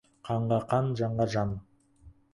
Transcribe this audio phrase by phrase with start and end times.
[0.29, 1.55] Қанға— қан, жанға— жан.